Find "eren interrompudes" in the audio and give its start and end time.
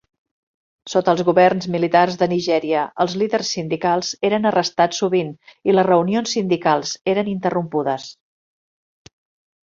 7.13-8.07